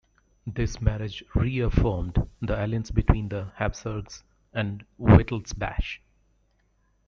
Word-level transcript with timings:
This 0.47 0.81
marriage 0.81 1.23
reaffirmed 1.35 2.27
the 2.41 2.55
alliance 2.57 2.89
between 2.89 3.29
the 3.29 3.51
Habsburgs 3.57 4.23
and 4.51 4.83
Wittelsbach. 4.99 5.99